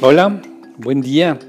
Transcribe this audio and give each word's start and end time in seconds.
Hola, 0.00 0.40
buen 0.76 1.00
día. 1.00 1.40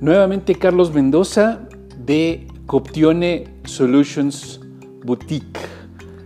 Nuevamente 0.00 0.54
Carlos 0.54 0.94
Mendoza 0.94 1.68
de 1.98 2.46
Coptione 2.64 3.44
Solutions 3.64 4.58
Boutique. 5.04 5.60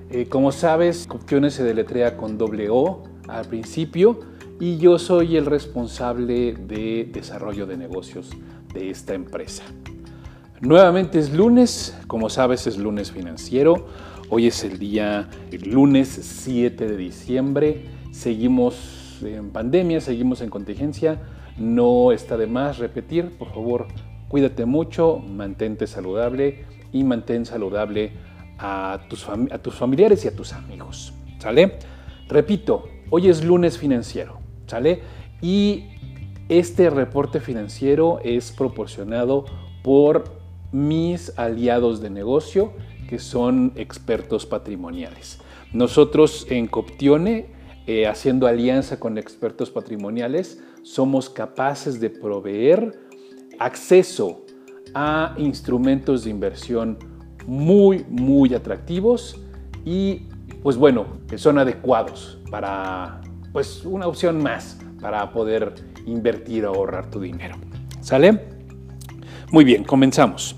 Eh, 0.09 0.27
como 0.29 0.53
sabes, 0.53 1.09
Coptione 1.09 1.51
se 1.51 1.65
deletrea 1.65 2.17
con 2.17 2.39
doble 2.39 2.69
O 2.71 3.03
al 3.27 3.45
principio 3.47 4.21
y 4.61 4.79
yo 4.79 5.01
soy 5.01 5.37
el 5.37 5.47
responsable 5.47 6.53
de 6.53 7.11
desarrollo 7.13 7.67
de 7.67 7.77
negocios 7.77 8.31
de 8.73 8.91
esta 8.91 9.13
empresa. 9.15 9.65
Nuevamente 10.61 11.19
es 11.19 11.33
lunes, 11.33 11.99
como 12.07 12.31
sabes 12.31 12.69
es 12.69 12.79
lunes 12.79 13.11
financiero. 13.11 13.89
Hoy 14.29 14.47
es 14.47 14.63
el 14.63 14.79
día, 14.79 15.29
el 15.51 15.71
lunes 15.71 16.09
7 16.09 16.87
de 16.87 16.97
diciembre. 16.97 17.87
Seguimos 18.13 19.00
en 19.23 19.51
pandemia, 19.51 20.01
seguimos 20.01 20.41
en 20.41 20.51
contingencia, 20.51 21.21
no 21.59 22.13
está 22.13 22.37
de 22.37 22.47
más 22.47 22.79
repetir, 22.79 23.37
por 23.39 23.49
favor, 23.49 23.87
cuídate 24.29 24.65
mucho, 24.65 25.19
mantente 25.19 25.87
saludable 25.87 26.65
y 26.93 27.05
mantén 27.05 27.47
saludable 27.47 28.13
a 28.59 29.01
tus, 29.09 29.29
a 29.29 29.59
tus 29.59 29.75
familiares 29.75 30.25
y 30.25 30.29
a 30.29 30.37
tus 30.37 30.53
amigos, 30.53 31.13
¿sale? 31.39 31.79
Repito, 32.29 32.89
hoy 33.11 33.29
es 33.29 33.45
lunes 33.45 33.79
financiero, 33.79 34.39
¿sale? 34.67 35.03
Y 35.43 35.85
este 36.49 36.91
reporte 36.91 37.41
financiero 37.41 38.21
es 38.25 38.53
proporcionado 38.53 39.45
por 39.83 40.25
mis 40.73 41.37
aliados 41.39 42.01
de 42.01 42.11
negocio 42.11 42.73
que 43.09 43.19
son 43.19 43.73
expertos 43.77 44.47
patrimoniales. 44.47 45.41
Nosotros 45.73 46.47
en 46.51 46.67
Coptione 46.67 47.60
eh, 47.87 48.07
haciendo 48.07 48.47
alianza 48.47 49.01
con 49.01 49.19
expertos 49.19 49.71
patrimoniales, 49.71 50.63
somos 50.83 51.29
capaces 51.31 52.01
de 52.01 52.11
proveer 52.11 52.99
acceso 53.59 54.45
a 54.95 55.35
instrumentos 55.39 56.25
de 56.25 56.31
inversión 56.31 56.99
muy, 57.47 58.05
muy 58.09 58.55
atractivos 58.55 59.41
y, 59.85 60.27
pues 60.63 60.77
bueno, 60.77 61.07
que 61.29 61.39
son 61.39 61.59
adecuados 61.59 62.39
para, 62.51 63.21
pues, 63.53 63.85
una 63.85 64.07
opción 64.07 64.43
más 64.43 64.79
para 65.01 65.33
poder 65.33 65.75
invertir 66.07 66.67
o 66.67 66.75
ahorrar 66.75 67.11
tu 67.11 67.21
dinero. 67.21 67.57
¿Sale? 68.01 68.41
Muy 69.51 69.65
bien, 69.65 69.85
comenzamos. 69.85 70.57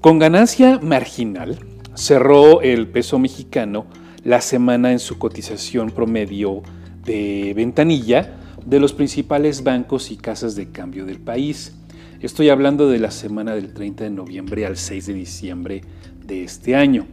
Con 0.00 0.18
ganancia 0.18 0.78
marginal, 0.80 1.58
cerró 1.94 2.60
el 2.60 2.88
peso 2.88 3.18
mexicano 3.18 3.86
la 4.24 4.40
semana 4.40 4.92
en 4.92 4.98
su 4.98 5.18
cotización 5.18 5.90
promedio 5.90 6.62
de 7.04 7.52
ventanilla 7.56 8.36
de 8.64 8.78
los 8.78 8.92
principales 8.92 9.64
bancos 9.64 10.10
y 10.10 10.16
casas 10.16 10.54
de 10.54 10.70
cambio 10.70 11.04
del 11.04 11.18
país. 11.18 11.74
Estoy 12.20 12.48
hablando 12.48 12.88
de 12.88 13.00
la 13.00 13.10
semana 13.10 13.54
del 13.54 13.74
30 13.74 14.04
de 14.04 14.10
noviembre 14.10 14.64
al 14.64 14.76
6 14.76 15.06
de 15.06 15.14
diciembre 15.14 15.80
de 16.24 16.44
este 16.44 16.76
año. 16.76 17.06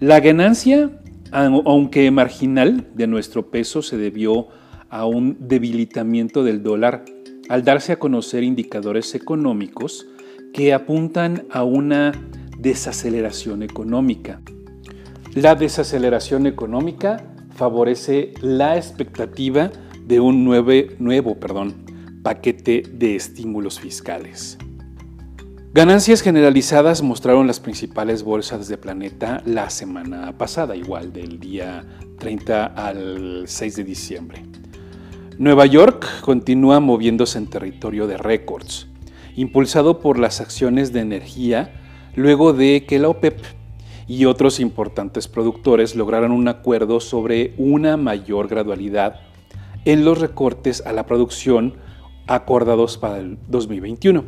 La 0.00 0.20
ganancia, 0.20 0.90
aunque 1.30 2.10
marginal, 2.10 2.86
de 2.94 3.06
nuestro 3.06 3.50
peso 3.50 3.82
se 3.82 3.98
debió 3.98 4.48
a 4.88 5.04
un 5.04 5.36
debilitamiento 5.40 6.44
del 6.44 6.62
dólar 6.62 7.04
al 7.48 7.64
darse 7.64 7.92
a 7.92 7.98
conocer 7.98 8.42
indicadores 8.42 9.14
económicos 9.14 10.06
que 10.54 10.72
apuntan 10.72 11.46
a 11.50 11.64
una 11.64 12.12
desaceleración 12.58 13.62
económica. 13.62 14.40
La 15.34 15.54
desaceleración 15.54 16.46
económica 16.46 17.24
favorece 17.54 18.34
la 18.42 18.76
expectativa 18.76 19.70
de 20.04 20.20
un 20.20 20.44
nuevo, 20.44 21.38
paquete 22.22 22.82
de 22.92 23.16
estímulos 23.16 23.80
fiscales. 23.80 24.58
Ganancias 25.72 26.20
generalizadas 26.20 27.02
mostraron 27.02 27.46
las 27.46 27.60
principales 27.60 28.24
bolsas 28.24 28.68
de 28.68 28.76
planeta 28.76 29.42
la 29.46 29.70
semana 29.70 30.36
pasada, 30.36 30.76
igual 30.76 31.14
del 31.14 31.40
día 31.40 31.82
30 32.18 32.66
al 32.66 33.44
6 33.46 33.76
de 33.76 33.84
diciembre. 33.84 34.44
Nueva 35.38 35.64
York 35.64 36.06
continúa 36.20 36.78
moviéndose 36.78 37.38
en 37.38 37.48
territorio 37.48 38.06
de 38.06 38.18
récords, 38.18 38.86
impulsado 39.34 39.98
por 39.98 40.18
las 40.18 40.42
acciones 40.42 40.92
de 40.92 41.00
energía 41.00 41.72
luego 42.16 42.52
de 42.52 42.84
que 42.86 42.98
la 42.98 43.08
OPEP 43.08 43.61
y 44.06 44.24
otros 44.24 44.60
importantes 44.60 45.28
productores 45.28 45.94
lograron 45.94 46.32
un 46.32 46.48
acuerdo 46.48 47.00
sobre 47.00 47.54
una 47.56 47.96
mayor 47.96 48.48
gradualidad 48.48 49.20
en 49.84 50.04
los 50.04 50.20
recortes 50.20 50.82
a 50.86 50.92
la 50.92 51.06
producción 51.06 51.74
acordados 52.26 52.98
para 52.98 53.18
el 53.18 53.38
2021. 53.48 54.24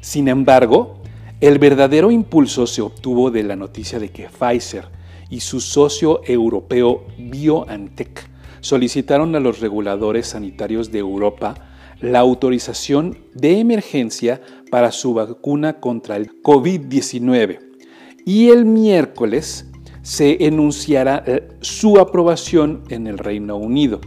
Sin 0.00 0.28
embargo, 0.28 1.00
el 1.40 1.58
verdadero 1.58 2.10
impulso 2.10 2.66
se 2.66 2.82
obtuvo 2.82 3.30
de 3.30 3.42
la 3.42 3.56
noticia 3.56 3.98
de 3.98 4.10
que 4.10 4.28
Pfizer 4.28 4.86
y 5.28 5.40
su 5.40 5.60
socio 5.60 6.20
europeo 6.24 7.06
BioNTech 7.18 8.28
solicitaron 8.60 9.34
a 9.34 9.40
los 9.40 9.60
reguladores 9.60 10.28
sanitarios 10.28 10.92
de 10.92 10.98
Europa 10.98 11.54
la 12.00 12.20
autorización 12.20 13.18
de 13.34 13.58
emergencia 13.58 14.40
para 14.70 14.90
su 14.92 15.14
vacuna 15.14 15.80
contra 15.80 16.16
el 16.16 16.42
COVID-19 16.42 17.69
y 18.24 18.48
el 18.50 18.64
miércoles 18.64 19.70
se 20.02 20.46
enunciará 20.46 21.22
eh, 21.26 21.48
su 21.60 21.98
aprobación 21.98 22.84
en 22.88 23.06
el 23.06 23.18
Reino 23.18 23.56
Unido. 23.56 24.00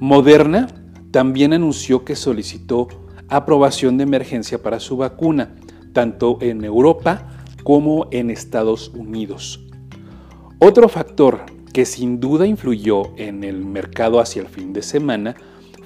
Moderna 0.00 0.68
también 1.10 1.52
anunció 1.52 2.04
que 2.04 2.16
solicitó 2.16 2.88
aprobación 3.28 3.96
de 3.96 4.04
emergencia 4.04 4.62
para 4.62 4.80
su 4.80 4.96
vacuna, 4.96 5.54
tanto 5.92 6.38
en 6.40 6.64
Europa 6.64 7.44
como 7.62 8.06
en 8.10 8.30
Estados 8.30 8.90
Unidos. 8.94 9.64
Otro 10.58 10.88
factor 10.88 11.42
que 11.72 11.84
sin 11.84 12.20
duda 12.20 12.46
influyó 12.46 13.16
en 13.16 13.44
el 13.44 13.64
mercado 13.64 14.20
hacia 14.20 14.42
el 14.42 14.48
fin 14.48 14.72
de 14.72 14.82
semana 14.82 15.36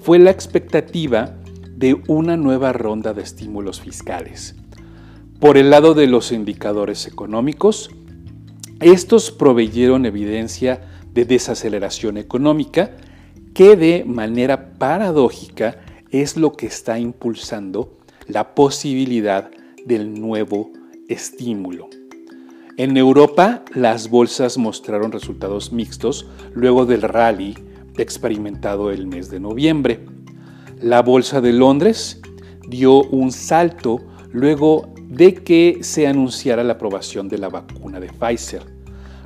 fue 0.02 0.18
la 0.18 0.30
expectativa 0.30 1.36
de 1.76 2.00
una 2.08 2.36
nueva 2.36 2.72
ronda 2.72 3.12
de 3.12 3.22
estímulos 3.22 3.80
fiscales. 3.80 4.56
Por 5.42 5.58
el 5.58 5.70
lado 5.70 5.94
de 5.94 6.06
los 6.06 6.30
indicadores 6.30 7.08
económicos, 7.08 7.90
estos 8.78 9.32
proveyeron 9.32 10.06
evidencia 10.06 10.82
de 11.12 11.24
desaceleración 11.24 12.16
económica 12.16 12.92
que 13.52 13.74
de 13.74 14.04
manera 14.06 14.74
paradójica 14.74 15.80
es 16.12 16.36
lo 16.36 16.52
que 16.52 16.66
está 16.66 17.00
impulsando 17.00 17.98
la 18.28 18.54
posibilidad 18.54 19.50
del 19.84 20.14
nuevo 20.14 20.70
estímulo. 21.08 21.88
En 22.76 22.96
Europa, 22.96 23.64
las 23.74 24.10
bolsas 24.10 24.58
mostraron 24.58 25.10
resultados 25.10 25.72
mixtos 25.72 26.28
luego 26.54 26.86
del 26.86 27.02
rally 27.02 27.58
experimentado 27.98 28.92
el 28.92 29.08
mes 29.08 29.28
de 29.28 29.40
noviembre. 29.40 30.04
La 30.80 31.02
bolsa 31.02 31.40
de 31.40 31.52
Londres 31.52 32.20
dio 32.68 33.02
un 33.02 33.32
salto 33.32 33.98
luego 34.30 34.91
de 35.12 35.34
que 35.34 35.80
se 35.82 36.06
anunciara 36.06 36.64
la 36.64 36.72
aprobación 36.72 37.28
de 37.28 37.36
la 37.36 37.50
vacuna 37.50 38.00
de 38.00 38.08
Pfizer. 38.08 38.62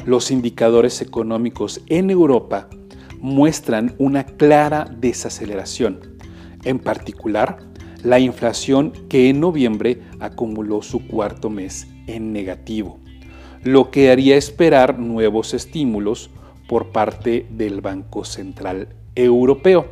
Los 0.04 0.32
indicadores 0.32 1.00
económicos 1.00 1.80
en 1.86 2.10
Europa 2.10 2.68
muestran 3.20 3.94
una 3.98 4.24
clara 4.26 4.90
desaceleración, 4.98 6.00
en 6.64 6.80
particular 6.80 7.58
la 8.02 8.18
inflación 8.18 8.92
que 9.08 9.28
en 9.28 9.38
noviembre 9.38 10.00
acumuló 10.18 10.82
su 10.82 11.06
cuarto 11.06 11.50
mes 11.50 11.86
en 12.08 12.32
negativo, 12.32 12.98
lo 13.62 13.92
que 13.92 14.10
haría 14.10 14.36
esperar 14.36 14.98
nuevos 14.98 15.54
estímulos 15.54 16.30
por 16.68 16.90
parte 16.90 17.46
del 17.50 17.80
Banco 17.80 18.24
Central 18.24 18.88
Europeo. 19.14 19.86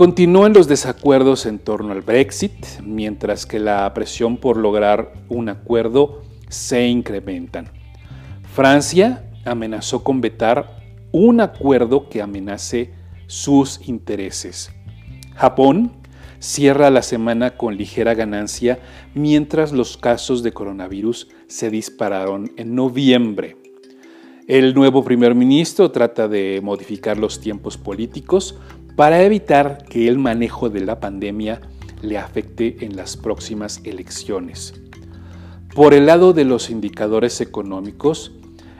Continúan 0.00 0.54
los 0.54 0.66
desacuerdos 0.66 1.44
en 1.44 1.58
torno 1.58 1.92
al 1.92 2.00
Brexit, 2.00 2.54
mientras 2.82 3.44
que 3.44 3.58
la 3.58 3.92
presión 3.92 4.38
por 4.38 4.56
lograr 4.56 5.12
un 5.28 5.50
acuerdo 5.50 6.22
se 6.48 6.88
incrementan. 6.88 7.68
Francia 8.54 9.30
amenazó 9.44 10.02
con 10.02 10.22
vetar 10.22 10.80
un 11.12 11.42
acuerdo 11.42 12.08
que 12.08 12.22
amenace 12.22 12.94
sus 13.26 13.86
intereses. 13.86 14.72
Japón 15.34 15.92
cierra 16.38 16.88
la 16.88 17.02
semana 17.02 17.58
con 17.58 17.76
ligera 17.76 18.14
ganancia 18.14 18.78
mientras 19.12 19.70
los 19.70 19.98
casos 19.98 20.42
de 20.42 20.52
coronavirus 20.52 21.28
se 21.46 21.68
dispararon 21.68 22.52
en 22.56 22.74
noviembre. 22.74 23.58
El 24.50 24.74
nuevo 24.74 25.04
primer 25.04 25.36
ministro 25.36 25.92
trata 25.92 26.26
de 26.26 26.60
modificar 26.60 27.16
los 27.16 27.40
tiempos 27.40 27.76
políticos 27.76 28.58
para 28.96 29.22
evitar 29.22 29.84
que 29.88 30.08
el 30.08 30.18
manejo 30.18 30.68
de 30.68 30.80
la 30.80 31.00
pandemia 31.00 31.60
le 32.02 32.18
afecte 32.18 32.84
en 32.84 32.96
las 32.96 33.16
próximas 33.16 33.80
elecciones. 33.84 34.74
Por 35.74 35.94
el 35.94 36.06
lado 36.06 36.32
de 36.32 36.44
los 36.44 36.70
indicadores 36.70 37.40
económicos, 37.40 38.32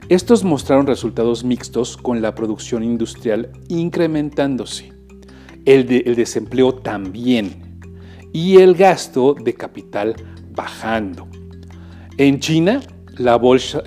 estos 0.09 0.43
mostraron 0.43 0.87
resultados 0.87 1.45
mixtos 1.45 1.97
con 1.97 2.21
la 2.21 2.35
producción 2.35 2.83
industrial 2.83 3.51
incrementándose. 3.69 4.93
el, 5.67 5.87
desempleo 5.87 6.75
también 6.75 7.79
y 8.33 8.57
el 8.57 8.75
gasto 8.75 9.35
de 9.35 9.55
capital 9.55 10.17
bajando. 10.53 11.29
En 12.17 12.41
China, 12.41 12.81
la 13.19 13.37
bolsa, 13.37 13.83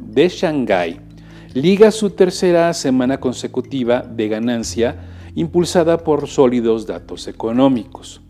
de 0.00 0.28
Shanghái 0.28 1.00
liga 1.54 1.90
su 1.90 2.10
tercera 2.10 2.72
semana 2.72 3.18
consecutiva 3.18 4.02
de 4.02 4.28
ganancia 4.28 5.09
impulsada 5.34 5.98
por 5.98 6.28
sólidos 6.28 6.86
datos 6.86 7.28
económicos. 7.28 8.20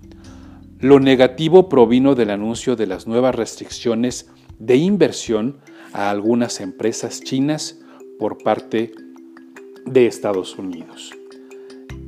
Lo 0.79 0.99
negativo 0.99 1.69
provino 1.69 2.15
del 2.15 2.31
anuncio 2.31 2.77
de 2.77 2.87
las 2.87 3.07
nuevas 3.07 3.35
restricciones 3.35 4.31
de 4.59 4.77
inversión 4.77 5.59
a 5.93 6.11
algunas 6.11 6.61
empresas 6.61 7.21
chinas 7.21 7.81
por 8.19 8.39
parte 8.39 8.93
de 9.87 10.07
Estados 10.07 10.59
Unidos. 10.59 11.13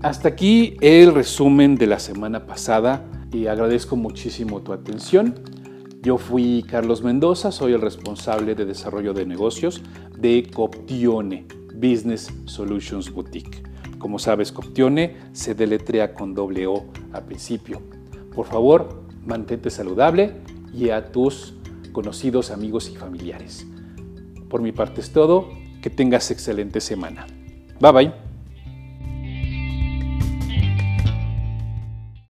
Hasta 0.03 0.29
aquí 0.29 0.77
el 0.81 1.15
resumen 1.15 1.77
de 1.77 1.87
la 1.87 1.99
semana 1.99 2.47
pasada 2.47 3.05
y 3.33 3.47
agradezco 3.47 3.97
muchísimo 3.97 4.61
tu 4.63 4.73
atención. 4.73 5.35
Yo 6.03 6.19
fui 6.19 6.65
Carlos 6.69 7.03
Mendoza, 7.03 7.53
soy 7.53 7.73
el 7.73 7.81
responsable 7.81 8.55
de 8.55 8.65
desarrollo 8.65 9.15
de 9.15 9.25
negocios 9.25 9.83
de 10.19 10.51
Coptione 10.53 11.47
Business 11.75 12.33
Solutions 12.47 13.13
Boutique. 13.13 13.63
Como 14.03 14.19
sabes, 14.19 14.51
Coptione 14.51 15.15
se 15.31 15.55
deletrea 15.55 16.13
con 16.13 16.35
doble 16.35 16.67
O 16.67 16.87
al 17.13 17.25
principio. 17.25 17.81
Por 18.35 18.47
favor, 18.47 19.05
mantente 19.25 19.71
saludable 19.71 20.39
y 20.75 20.91
a 20.91 21.13
tus 21.13 21.55
conocidos, 21.93 22.51
amigos 22.51 22.91
y 22.91 22.97
familiares. 22.97 23.65
Por 24.51 24.61
mi 24.61 24.73
parte 24.73 25.01
es 25.01 25.13
todo. 25.13 25.49
Que 25.81 25.91
tengas 25.91 26.31
excelente 26.31 26.81
semana. 26.81 27.27
Bye 27.81 27.93
bye. 27.93 28.32